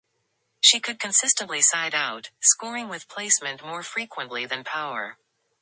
[0.63, 5.19] She could consistently side out, scoring with placement more frequently than power.